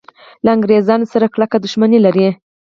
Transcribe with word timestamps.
له 0.43 0.49
انګریزانو 0.55 1.05
سره 1.13 1.25
کلکه 1.33 1.57
دښمني 1.63 1.99
لري. 2.05 2.27